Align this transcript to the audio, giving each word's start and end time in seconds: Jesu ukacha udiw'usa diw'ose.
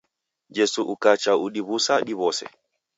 Jesu 0.55 0.81
ukacha 0.93 1.31
udiw'usa 1.45 1.93
diw'ose. 2.07 2.45